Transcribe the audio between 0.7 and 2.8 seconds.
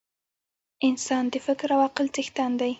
انسان د فکر او عقل څښتن دی.